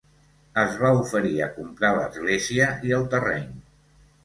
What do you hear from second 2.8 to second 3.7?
i el terreny.